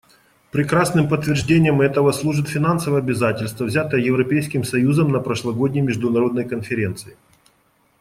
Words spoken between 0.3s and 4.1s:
Прекрасным подтверждением этого служит финансовое обязательство, взятое